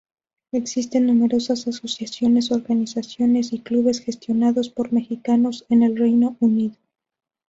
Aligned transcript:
Existen 0.51 1.05
numerosas 1.05 1.67
asociaciones, 1.67 2.49
organizaciones 2.51 3.53
y 3.53 3.59
clubes 3.59 3.99
gestionadas 3.99 4.67
por 4.69 4.91
mexicanos 4.91 5.63
en 5.69 5.83
el 5.83 5.95
Reino 5.95 6.37
Unido. 6.39 6.75